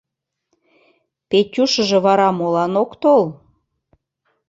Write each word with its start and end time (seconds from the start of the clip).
Петюшыжо 1.29 1.97
вара 2.05 2.29
молан 2.37 2.73
ок 2.83 2.91
тол? 3.01 3.23